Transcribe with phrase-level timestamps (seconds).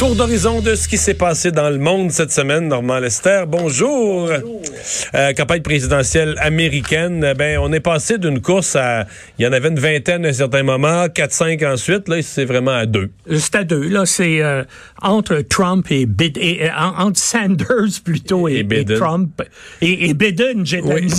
[0.00, 2.68] Tour d'horizon de ce qui s'est passé dans le monde cette semaine.
[2.68, 4.30] Normand Lester, bonjour.
[4.30, 7.22] Euh, campagne présidentielle américaine.
[7.30, 9.04] Eh Ben, on est passé d'une course à,
[9.38, 12.08] il y en avait une vingtaine à un certain moment, 4-5 ensuite.
[12.08, 13.10] Là, c'est vraiment à deux.
[13.30, 13.90] C'est à deux.
[13.90, 14.64] Là, c'est euh,
[15.02, 18.96] entre Trump et, Biden, et euh, entre Sanders plutôt et, Et et Biden.
[18.96, 19.42] Trump
[19.82, 20.64] et, et Biden.
[20.64, 21.12] J'ai Oui.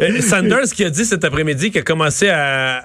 [0.00, 2.82] Euh, Sanders qui a dit cet après-midi qu'il a commencé à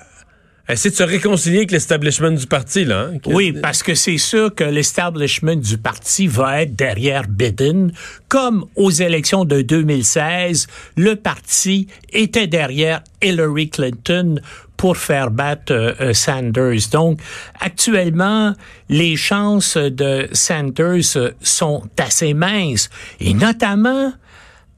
[0.70, 3.10] essayer de se réconcilier avec l'establishment du parti, là.
[3.14, 7.92] hein, Oui, parce que c'est sûr que l'establishment du parti va être derrière Biden.
[8.28, 14.40] Comme aux élections de 2016, le parti était derrière Hillary Clinton
[14.82, 16.90] pour faire battre euh, euh, Sanders.
[16.92, 17.20] Donc,
[17.60, 18.56] actuellement,
[18.90, 22.90] les chances de Sanders euh, sont assez minces.
[23.20, 24.12] Et notamment,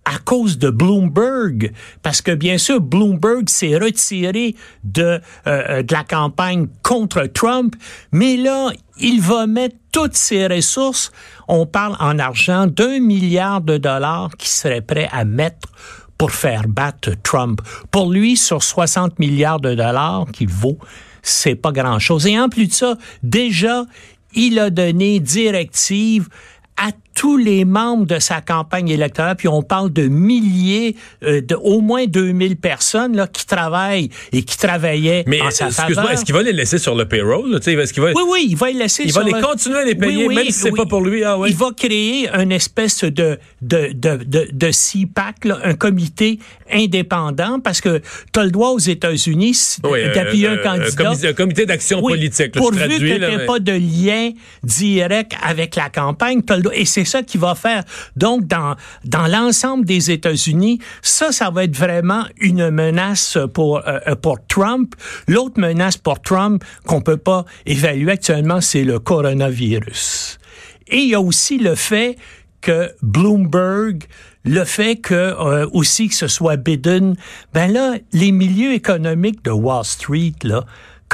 [0.05, 5.93] à cause de Bloomberg, parce que bien sûr Bloomberg s'est retiré de, euh, euh, de
[5.93, 7.75] la campagne contre Trump,
[8.11, 11.11] mais là il va mettre toutes ses ressources,
[11.47, 15.69] on parle en argent d'un milliard de dollars qu'il serait prêt à mettre
[16.17, 17.61] pour faire battre Trump.
[17.91, 20.77] Pour lui, sur 60 milliards de dollars qu'il vaut,
[21.21, 22.27] c'est pas grand-chose.
[22.27, 23.85] Et en plus de ça, déjà,
[24.33, 26.29] il a donné directive
[26.77, 31.55] à tous les membres de sa campagne électorale, puis on parle de milliers, euh, de
[31.55, 36.25] au moins 2000 personnes là, qui travaillent et qui travaillaient Mais en sa excuse-moi, est-ce
[36.25, 37.51] qu'il va les laisser sur le payroll?
[37.51, 37.59] là?
[37.59, 38.11] Tu sais, Est-ce va...
[38.15, 39.03] Oui, oui, il va les laisser.
[39.05, 41.23] Il sur va les le- continuer à les payer, même si c'est pas pour lui?
[41.23, 41.37] Ah.
[41.47, 46.39] Il va créer une espèce de de de de, de CPAC, là, un comité
[46.71, 48.01] indépendant, parce que
[48.33, 51.03] tu as le droit aux États-Unis euh, d'appuyer euh, un candidat.
[51.03, 52.55] comité- un comité d'action politique.
[52.55, 54.31] là, je pourvu traduis, que mais- pas de lien
[54.63, 57.83] direct avec la campagne, t'as le droit- et c'est ça qu'il va faire.
[58.15, 63.99] Donc, dans, dans l'ensemble des États-Unis, ça, ça va être vraiment une menace pour, euh,
[64.07, 64.95] euh, pour Trump.
[65.27, 70.39] L'autre menace pour Trump qu'on peut pas évaluer actuellement, c'est le coronavirus.
[70.87, 72.17] Et il y a aussi le fait
[72.61, 74.03] que Bloomberg,
[74.45, 77.15] le fait que euh, aussi que ce soit Biden,
[77.53, 80.65] ben là, les milieux économiques de Wall Street, là,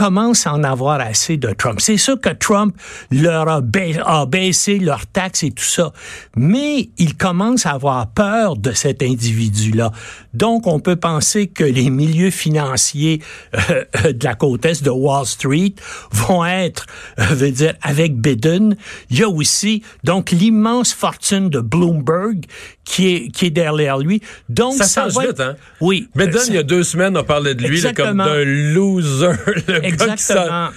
[0.03, 1.81] commencent à en avoir assez de Trump.
[1.81, 2.73] C'est sûr que Trump
[3.11, 5.91] leur a, ba- a baissé leurs taxes et tout ça,
[6.37, 9.91] mais ils commencent à avoir peur de cet individu-là.
[10.33, 13.21] Donc, on peut penser que les milieux financiers
[13.69, 15.73] euh, euh, de la côte est de Wall Street
[16.11, 16.85] vont être,
[17.19, 18.77] euh, veut dire, avec Biden.
[19.09, 22.45] Il y a aussi, donc, l'immense fortune de Bloomberg
[22.85, 24.21] qui est, qui est derrière lui.
[24.47, 25.55] Donc, Ça ça, change va vite, hein?
[25.81, 26.07] Oui.
[26.15, 29.31] Biden, Ça- il y a deux semaines, on parlait de lui là, comme d'un loser.
[29.67, 30.69] le Exactement.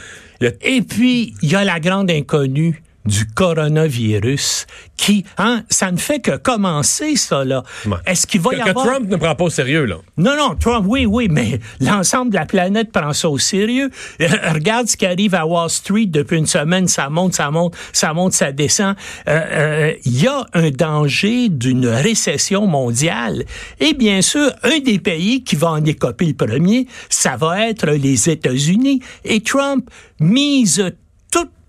[0.61, 6.21] Et puis, il y a la grande inconnue du coronavirus qui, hein, ça ne fait
[6.21, 7.65] que commencer, ça, là.
[7.87, 7.97] Ouais.
[8.07, 8.87] Est-ce qu'il va que, y que avoir...
[8.87, 9.97] Trump ne prend pas au sérieux, là?
[10.17, 13.91] Non, non, Trump, oui, oui, mais l'ensemble de la planète prend ça au sérieux.
[14.21, 17.75] Euh, regarde ce qui arrive à Wall Street depuis une semaine, ça monte, ça monte,
[17.93, 18.95] ça monte, ça descend.
[19.29, 23.45] Euh, euh, Il y a un danger d'une récession mondiale.
[23.81, 27.91] Et bien sûr, un des pays qui va en écoper le premier, ça va être
[27.91, 29.01] les États-Unis.
[29.25, 29.89] Et Trump
[30.21, 30.93] mise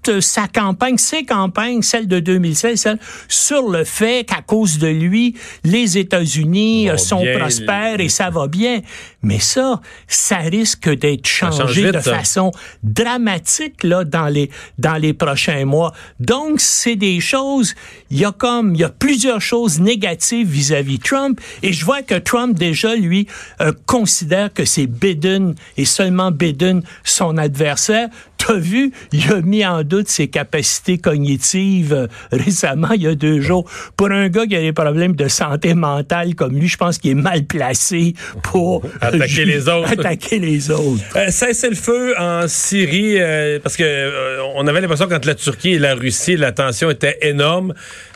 [0.03, 4.87] toute sa campagne, ses campagnes, celle de 2016, celle, sur le fait qu'à cause de
[4.87, 8.81] lui, les États-Unis euh, sont bien, prospères et ça va bien.
[9.21, 12.17] Mais ça, ça risque d'être changé vite, de ça.
[12.17, 12.51] façon
[12.83, 15.93] dramatique là dans les dans les prochains mois.
[16.19, 17.73] Donc c'est des choses,
[18.11, 21.85] il y a comme il y a plusieurs choses négatives vis-à-vis de Trump et je
[21.85, 23.27] vois que Trump déjà lui
[23.61, 28.09] euh, considère que c'est Biden et seulement Biden son adversaire.
[28.45, 33.15] T'as vu, il a mis en doute ses capacités cognitives euh, récemment, il y a
[33.15, 33.69] deux jours.
[33.95, 37.11] Pour un gars qui a des problèmes de santé mentale comme lui, je pense qu'il
[37.11, 39.91] est mal placé pour Attaquer les autres.
[39.91, 41.03] Attaquer les autres.
[41.15, 45.35] Euh, cessez le feu en Syrie euh, parce que euh, on avait l'impression qu'entre la
[45.35, 47.73] Turquie et la Russie, la tension était énorme.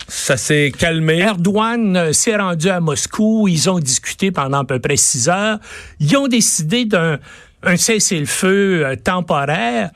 [0.08, 1.20] Ça s'est calmé.
[1.20, 3.48] Erdogan s'est rendu à Moscou.
[3.48, 5.60] Ils ont discuté pendant à peu près six heures.
[6.00, 7.20] Ils ont décidé d'un
[7.64, 9.90] un cessez-le-feu temporaire.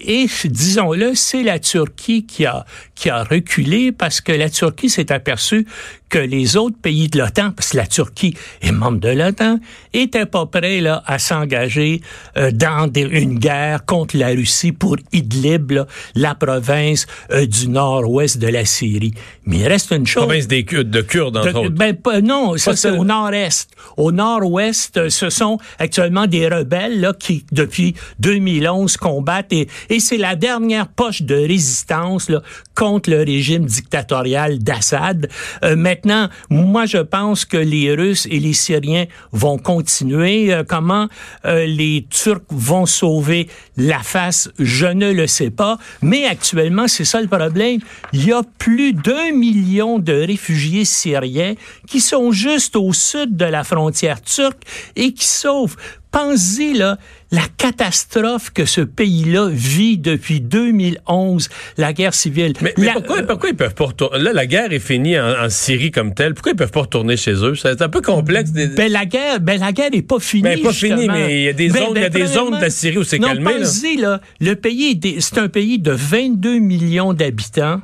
[0.00, 2.64] Et disons-le, c'est la Turquie qui a
[2.94, 5.66] qui a reculé parce que la Turquie s'est aperçue
[6.10, 9.58] que les autres pays de l'OTAN, parce que la Turquie est membre de l'OTAN,
[9.94, 12.02] étaient pas prêts là, à s'engager
[12.36, 15.72] euh, dans une guerre contre la Russie pour Idlib,
[16.14, 19.14] la province euh, du nord-ouest de la Syrie.
[19.46, 20.24] Mais il reste une chose.
[20.24, 21.70] Province des Kurdes, de Kurdes, entre autres.
[21.70, 23.70] Ben, non, ça c'est au nord-est.
[23.96, 30.00] Au nord-ouest, euh, ce sont actuellement des rebelles là, qui, depuis 2011, combattent et, et
[30.00, 32.42] c'est la dernière poche de résistance là,
[32.74, 35.28] contre le régime dictatorial d'Assad.
[35.64, 40.52] Euh, maintenant, moi, je pense que les Russes et les Syriens vont continuer.
[40.52, 41.08] Euh, comment
[41.44, 45.78] euh, les Turcs vont sauver la face, je ne le sais pas.
[46.02, 47.80] Mais actuellement, c'est ça le problème.
[48.12, 51.54] Il y a plus d'un million de réfugiés syriens
[51.86, 54.62] qui sont juste au sud de la frontière turque
[54.96, 55.76] et qui sauvent
[56.10, 56.98] Pensez là,
[57.30, 62.54] la catastrophe que ce pays-là vit depuis 2011, la guerre civile.
[62.60, 64.18] Mais, pourquoi, pourquoi, ils peuvent pas retourner?
[64.18, 66.34] Là, la guerre est finie en, Syrie comme telle.
[66.34, 67.54] Pourquoi ils peuvent pas retourner chez eux?
[67.54, 68.50] C'est un peu complexe.
[68.52, 70.42] Ben, la guerre, ben, la guerre est pas finie.
[70.42, 72.26] Ben, pas finie, mais il y a des ben, zones, il y a ben, des
[72.26, 73.52] zones de la Syrie où c'est calmé.
[73.58, 74.20] Pensez, là.
[74.40, 77.80] le pays, c'est un pays de 22 millions d'habitants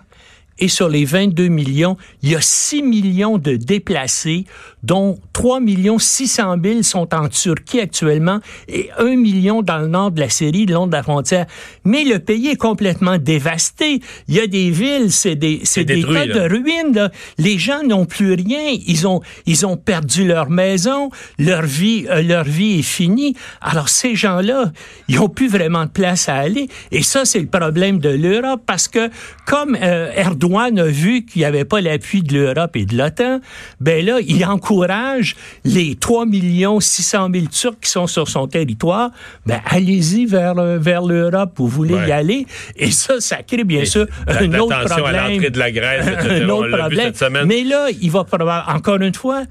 [0.58, 4.46] et sur les 22 millions, il y a 6 millions de déplacés,
[4.82, 10.12] dont 3 millions 600 000 sont en Turquie actuellement et 1 million dans le nord
[10.12, 11.46] de la Syrie, le long de la frontière.
[11.84, 14.00] Mais le pays est complètement dévasté.
[14.28, 16.94] Il y a des villes, c'est des, c'est des tas de ruines.
[16.94, 17.10] Là.
[17.36, 18.76] Les gens n'ont plus rien.
[18.86, 21.10] Ils ont, ils ont perdu leur maison.
[21.38, 23.34] Leur vie, euh, leur vie est finie.
[23.60, 24.72] Alors ces gens-là,
[25.08, 26.68] ils ont plus vraiment de place à aller.
[26.92, 29.10] Et ça, c'est le problème de l'Europe parce que
[29.46, 32.96] comme euh, Erdogan Erdogan a vu qu'il n'y avait pas l'appui de l'Europe et de
[32.96, 33.40] l'OTAN,
[33.80, 39.10] ben là, il encourage les 3 millions 600 000 Turcs qui sont sur son territoire,
[39.44, 42.46] ben allez-y vers, vers l'Europe, vous voulez y aller.
[42.76, 45.14] Et ça, ça crée bien sûr un autre problème.
[45.14, 47.12] à l'entrée de la Grèce, un autre problème.
[47.46, 49.44] Mais là, il va probablement, encore une fois,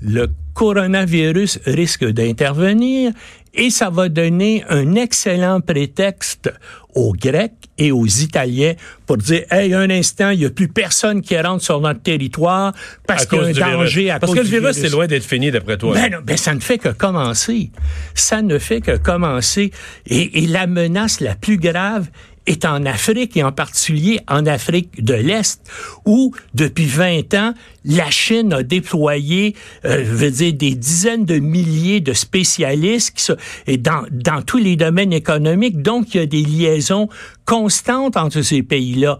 [0.00, 3.12] le coronavirus risque d'intervenir
[3.54, 6.52] et ça va donner un excellent prétexte
[6.94, 8.74] aux Grecs et aux Italiens
[9.06, 12.72] pour dire hey un instant il y a plus personne qui rentre sur notre territoire
[13.06, 15.50] parce qu'il y a un danger à parce que le virus, c'est loin d'être fini
[15.50, 15.94] d'après toi.
[15.94, 17.70] Ben, non, ben ça ne fait que commencer.
[18.14, 19.70] Ça ne fait que commencer
[20.06, 22.08] et, et la menace la plus grave
[22.48, 25.60] est en Afrique et en particulier en Afrique de l'Est
[26.04, 27.54] où depuis 20 ans
[27.84, 29.54] la Chine a déployé
[29.84, 33.32] euh, je veux dire des dizaines de milliers de spécialistes qui
[33.66, 35.82] et dans dans tous les domaines économiques.
[35.82, 37.08] Donc il y a des liaisons
[37.44, 39.18] constantes entre ces pays-là.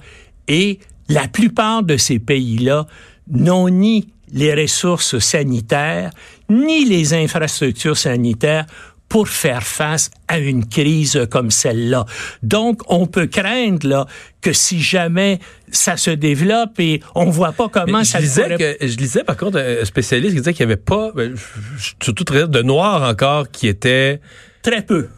[0.49, 0.79] Et
[1.09, 2.87] la plupart de ces pays-là
[3.31, 6.11] n'ont ni les ressources sanitaires,
[6.51, 8.67] ni les infrastructures sanitaires
[9.09, 12.05] pour faire face à une crise comme celle-là.
[12.43, 14.07] Donc, on peut craindre là
[14.41, 15.39] que si jamais
[15.71, 18.77] ça se développe et on voit pas comment ça disait pourrait...
[18.79, 21.35] que, Je lisais par contre un spécialiste qui disait qu'il n'y avait pas, ben,
[22.03, 24.21] surtout de noirs encore qui étaient
[24.63, 25.09] très peu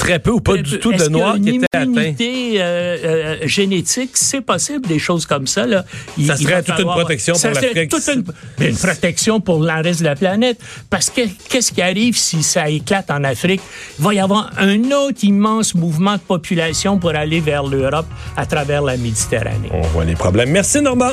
[0.00, 2.14] très peu ou pas du tout de noirs qui étaient atteints.
[2.20, 5.66] Euh, euh, génétique, c'est possible, des choses comme ça.
[5.66, 5.84] Là.
[6.26, 7.92] ça serait toute une protection pour l'Afrique.
[8.58, 10.58] Une, une protection pour le reste de la planète.
[10.88, 13.60] Parce que qu'est-ce qui arrive si ça éclate en Afrique?
[13.98, 18.06] Il va y avoir un autre immense mouvement de population pour aller vers l'Europe
[18.36, 19.70] à travers la Méditerranée.
[19.72, 20.50] On voit les problèmes.
[20.50, 21.12] Merci, Normand.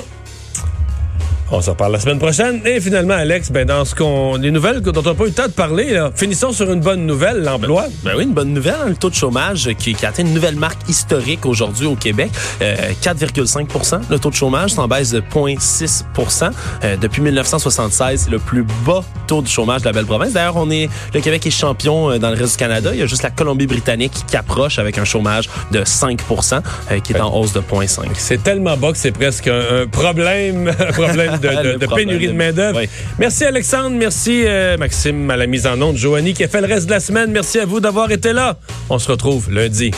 [1.49, 2.61] On se reparle la semaine prochaine.
[2.65, 5.33] Et finalement, Alex, ben dans ce qu'on, les nouvelles dont on n'a pas eu le
[5.33, 7.85] temps de parler, là, finissons sur une bonne nouvelle, l'emploi.
[8.03, 8.75] Ben, oui, une bonne nouvelle.
[8.83, 12.31] Hein, le taux de chômage qui, qui atteint une nouvelle marque historique aujourd'hui au Québec,
[12.59, 16.51] 4,5% euh, Le taux de chômage s'en baisse de 0,6%
[16.83, 20.33] euh, Depuis 1976, le plus bas taux de chômage de la belle province.
[20.33, 22.89] D'ailleurs, on est, le Québec est champion euh, dans le reste du Canada.
[22.93, 26.61] Il y a juste la Colombie-Britannique qui approche avec un chômage de 5%
[27.03, 30.67] qui est en hausse de 0,5 C'est tellement bas que c'est presque un, un problème,
[30.79, 32.81] un problème de, pénurie de main-d'œuvre.
[33.19, 36.67] Merci Alexandre, merci euh, Maxime à la mise en onde, Joanie qui a fait le
[36.67, 37.31] reste de la semaine.
[37.31, 38.57] Merci à vous d'avoir été là.
[38.89, 39.91] On se retrouve lundi.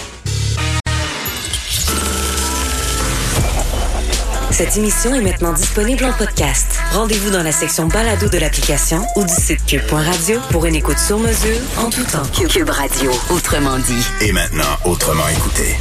[4.60, 6.79] Cette émission est maintenant disponible en podcast.
[6.91, 11.17] Rendez-vous dans la section balado de l'application ou du site cube.radio pour une écoute sur
[11.17, 12.27] mesure en tout temps.
[12.50, 14.05] Cube Radio, autrement dit.
[14.19, 15.77] Et maintenant, autrement écouté.